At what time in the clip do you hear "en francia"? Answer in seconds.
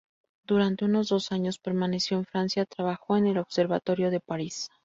2.17-2.65